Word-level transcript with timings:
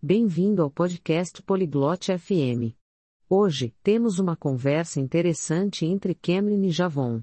Bem-vindo 0.00 0.62
ao 0.62 0.70
podcast 0.70 1.42
Poliglote 1.42 2.16
FM. 2.16 2.72
Hoje, 3.28 3.74
temos 3.82 4.20
uma 4.20 4.36
conversa 4.36 5.00
interessante 5.00 5.84
entre 5.84 6.14
Cameron 6.14 6.62
e 6.62 6.70
Javon. 6.70 7.20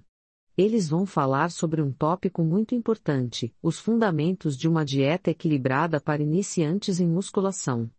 Eles 0.58 0.90
vão 0.90 1.06
falar 1.06 1.52
sobre 1.52 1.82
um 1.82 1.90
tópico 1.90 2.44
muito 2.44 2.76
importante: 2.76 3.56
os 3.62 3.80
fundamentos 3.80 4.58
de 4.58 4.68
uma 4.68 4.84
dieta 4.84 5.32
equilibrada 5.32 6.02
para 6.02 6.22
iniciantes 6.22 7.00
em 7.00 7.08
musculação. 7.08 7.90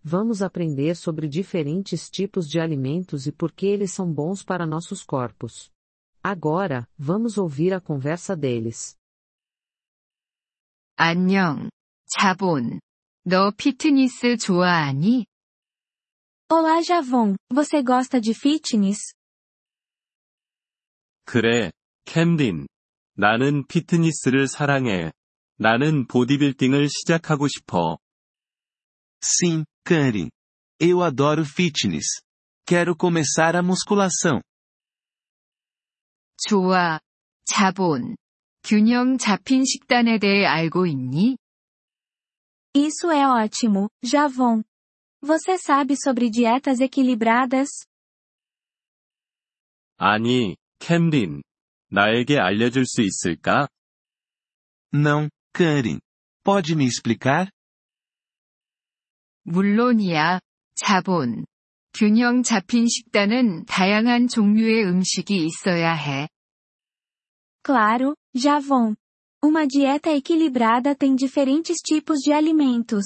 Vamos 0.00 0.42
aprender 0.42 0.94
sobre 0.94 1.26
diferentes 1.26 2.08
tipos 2.08 2.48
de 2.48 2.60
alimentos 2.60 3.26
e 3.26 3.32
por 3.32 3.50
que 3.50 3.66
eles 3.66 3.90
são 3.90 4.12
bons 4.12 4.44
para 4.44 4.64
nossos 4.64 5.02
corpos. 5.02 5.72
Agora, 6.22 6.88
vamos 6.96 7.36
ouvir 7.36 7.74
a 7.74 7.80
conversa 7.80 8.36
deles. 8.36 8.96
안녕, 10.96 11.68
자본. 12.06 12.78
너 13.30 13.52
피트니스 13.52 14.38
좋아하니? 14.38 15.24
Olá 16.48 16.82
Javon, 16.82 17.36
você 17.48 17.80
gosta 17.80 18.20
de 18.20 18.32
fitness? 18.32 19.14
그래, 21.24 21.70
캠린. 22.06 22.66
나는 23.14 23.68
피트니스를 23.68 24.48
사랑해. 24.48 25.12
나는 25.58 26.08
보디빌딩을 26.08 26.88
시작하고 26.88 27.46
싶어. 27.46 27.98
Sim, 29.22 29.64
Karen. 29.84 30.30
Eu 30.80 31.04
adoro 31.04 31.42
fitness. 31.42 32.22
Quero 32.66 32.96
começar 32.96 33.54
a 33.54 33.62
musculação. 33.62 34.42
좋아. 36.48 36.98
자본. 37.44 38.16
균형 38.64 39.18
잡힌 39.18 39.64
식단에 39.64 40.18
대해 40.18 40.46
알고 40.46 40.86
있니? 40.88 41.36
Isso 42.74 43.10
é 43.10 43.26
ótimo, 43.26 43.90
Javon. 44.02 44.62
Você 45.20 45.58
sabe 45.58 45.96
sobre 45.96 46.30
dietas 46.30 46.80
equilibradas? 46.80 47.68
아니, 49.98 50.56
캠린. 50.78 51.42
나에게 51.90 52.38
알려줄 52.38 52.86
수 52.86 53.02
있을까? 53.02 53.68
Não, 54.94 55.28
Karen. 55.52 56.00
Pode 56.44 56.74
me 56.74 56.84
explicar? 56.84 57.50
물론이야. 59.42 60.40
자본. 60.76 61.44
균형 61.92 62.42
잡힌 62.44 62.86
식단은 62.86 63.64
다양한 63.66 64.28
종류의 64.28 64.84
음식이 64.84 65.44
있어야 65.44 65.92
해. 65.92 66.28
Claro, 67.64 68.14
Javon. 68.34 68.96
Uma 69.43 69.67
dieta 69.67 70.09
equilibrada 70.09 70.95
tem 70.95 71.15
diferentes 71.15 71.77
tipos 71.81 72.19
de 72.19 72.33
alimentos. 72.33 73.05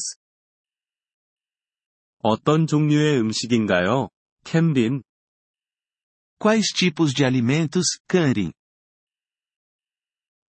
어떤 2.21 2.67
종류의 2.67 3.19
음식인가요? 3.19 4.09
캠린. 4.43 5.03
Quais 6.37 6.71
tipos 6.73 7.13
de 7.13 7.25
alimentos, 7.25 7.99
Karen? 8.07 8.51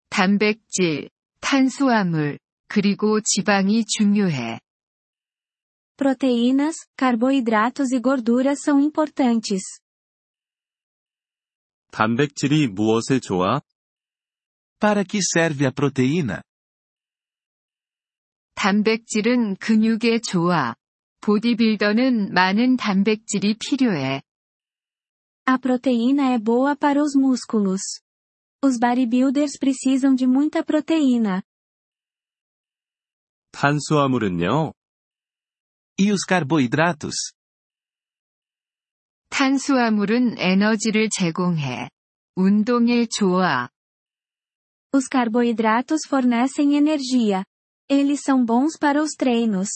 단백질, 0.10 1.10
탄수화물, 1.42 2.40
그리고 2.68 3.20
지방이 3.22 3.84
중요해. 3.86 4.60
Proteínas, 5.96 6.76
carboidratos 6.98 7.92
e 7.92 8.00
gorduras 8.00 8.62
são 8.64 8.80
importantes. 8.80 9.62
단백질이 11.92 12.68
무엇에 12.68 13.20
좋아? 13.20 13.62
Para 14.80 15.04
que 15.04 15.20
serve 15.22 15.66
a 15.66 15.72
proteína? 15.72 16.42
단백질은 18.56 19.56
근육에 19.58 20.20
좋아. 20.22 20.76
보디빌더는 21.22 22.34
많은 22.34 22.78
단백질이 22.78 23.56
필요해. 23.60 24.22
A 25.46 25.58
proteína 25.58 26.34
é 26.34 26.38
boa 26.38 26.76
para 26.76 27.02
os 27.02 27.16
músculos. 27.16 27.82
Os 28.64 28.80
bodybuilders 28.80 29.58
precisam 29.60 30.16
de 30.16 30.26
muita 30.26 30.64
proteína. 30.64 31.44
탄수화물은요? 33.52 34.74
E 36.00 36.12
os 36.12 36.24
carboidratos? 36.26 37.34
탄수화물은 39.30 40.38
에너지를 40.38 41.10
제공해. 41.10 41.90
운동에 42.36 43.06
좋아. 43.08 43.70
Os 44.94 45.08
carboidratos 45.08 46.02
fornecem 46.08 46.76
energia. 46.76 47.44
Eles 47.90 48.22
são 48.22 48.46
bons 48.46 48.78
para 48.78 49.02
os 49.02 49.12
treinos. 49.18 49.70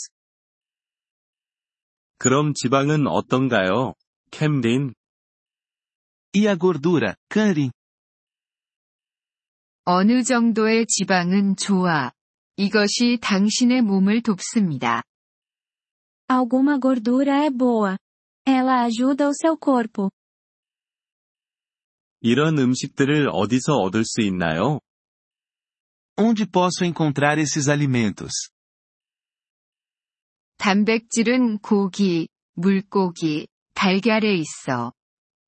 그럼 2.20 2.54
지방은 2.54 3.08
어떤가요? 3.08 3.94
캠린. 4.32 4.94
E 6.36 6.48
a 6.48 6.56
gordura, 6.56 7.16
Karen? 7.30 7.72
어느 9.86 10.24
정도의 10.24 10.86
지방은 10.86 11.56
좋아. 11.56 12.12
이것이 12.58 13.20
당신의 13.22 13.82
몸을 13.82 14.22
돕습니다. 14.22 15.04
Alguma 16.30 16.78
gordura 16.78 17.46
é 17.46 17.50
boa. 17.50 17.98
Ela 18.46 18.82
ajuda 18.84 19.30
o 19.30 19.34
seu 19.34 19.58
corpo. 19.58 20.10
이런 22.20 22.58
음식들을 22.58 23.30
어디서 23.32 23.78
얻을 23.78 24.04
수 24.04 24.22
있나요? 24.22 24.80
Onde 26.18 26.46
posso 26.48 26.84
encontrar 26.84 27.38
esses 27.38 27.70
alimentos? 27.70 28.32
단백질은 30.58 31.60
고기, 31.60 32.28
물고기, 32.56 33.48
달걀에 33.74 34.34
있어. 34.36 34.92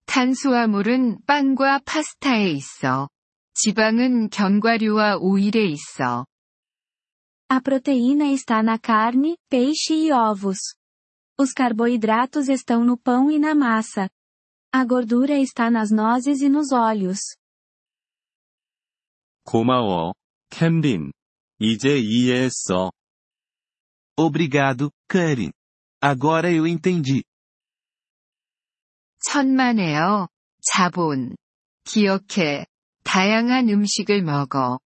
탄수화물은 0.06 1.25
빵과 1.25 1.81
파스타에 1.86 2.52
있어. 2.52 3.09
지방은 3.53 4.30
견과류와 4.30 5.18
오일에 5.18 5.66
있어. 5.66 6.25
A 7.52 7.59
proteína 7.59 8.25
está 8.31 8.62
na 8.62 8.78
carne, 8.78 9.36
peixe 9.50 9.94
e 9.94 10.12
ovos. 10.12 10.59
Os 11.40 11.52
carboidratos 11.52 12.47
estão 12.47 12.86
no 12.86 12.96
pão 12.96 13.31
e 13.31 13.40
na 13.40 13.56
massa. 13.56 14.08
A 14.72 14.86
gordura 14.86 15.36
está 15.40 15.72
nas 15.72 15.90
nozes 15.90 16.42
e 16.42 16.50
nos 16.50 16.72
óleos. 16.72 17.20
고마워, 19.44 20.14
캠린. 20.53 21.12
이제 21.59 21.97
이해했어. 21.97 22.92
Obrigado, 24.16 24.92
Karen. 25.09 25.52
Agora 26.02 26.52
eu 26.52 26.66
entendi. 26.68 27.24
천만에요. 29.22 30.28
자본. 30.62 31.36
기억해. 31.84 32.66
다양한 33.03 33.70
음식을 33.70 34.22
먹어. 34.24 34.80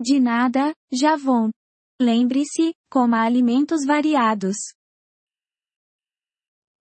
De 0.00 0.18
nada, 0.20 0.74
Javon. 0.92 1.52
Lembre-se, 2.00 2.72
coma 2.88 3.24
alimentos 3.24 3.84
variados. 3.86 4.74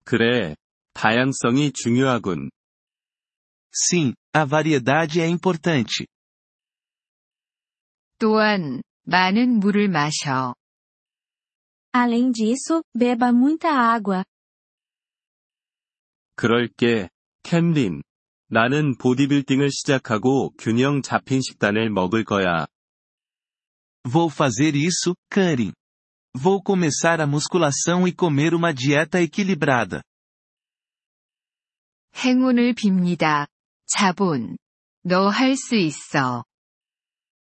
그래. 0.04 0.56
다양성이 0.94 1.72
중요하군. 1.72 2.50
Sim, 3.72 4.14
a 4.34 4.46
variedade 4.46 5.20
é 5.20 5.28
importante. 5.28 6.08
또한, 8.23 8.85
많은 9.03 9.59
물을 9.59 9.89
마셔. 9.89 10.55
Além 11.93 12.31
disso, 12.33 12.85
beba 12.97 13.31
muita 13.31 13.69
água. 13.69 14.23
그럴게, 16.37 17.09
캠린. 17.43 18.05
나는 18.47 18.97
보디빌딩을 18.97 19.73
시작하고 19.73 20.53
균형 20.57 21.03
잡힌 21.03 21.41
식단을 21.41 21.91
먹을 21.91 22.23
거야. 22.23 22.69
Vou 24.05 24.31
fazer 24.31 24.77
isso, 24.77 25.17
Karen. 25.29 25.73
Vou 26.33 26.63
começar 26.63 27.21
a 27.21 27.27
musculação 27.27 28.07
e 28.07 28.13
comer 28.15 28.55
uma 28.55 28.73
dieta 28.73 29.21
equilibrada. 29.21 30.01
행운을 32.15 32.75
빕니다. 32.75 33.49
자본. 33.87 34.57
너 35.05 35.29
할 35.29 35.57
수 35.57 35.75
있어. 35.75 36.45